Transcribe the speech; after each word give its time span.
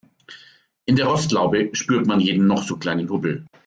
In 0.85 0.95
der 0.95 1.05
Rostlaube 1.05 1.69
spürt 1.73 2.07
man 2.07 2.19
jeden 2.21 2.47
noch 2.47 2.63
so 2.63 2.75
kleinen 2.75 3.07
Hubbel. 3.11 3.45